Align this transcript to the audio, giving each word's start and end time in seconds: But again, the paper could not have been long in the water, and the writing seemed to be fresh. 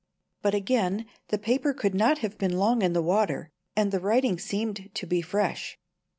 But 0.41 0.55
again, 0.55 1.05
the 1.27 1.37
paper 1.37 1.75
could 1.75 1.93
not 1.93 2.17
have 2.25 2.35
been 2.39 2.57
long 2.57 2.81
in 2.81 2.93
the 2.93 3.03
water, 3.03 3.51
and 3.75 3.91
the 3.91 3.99
writing 3.99 4.39
seemed 4.39 4.89
to 4.95 5.05
be 5.05 5.21
fresh. 5.21 5.77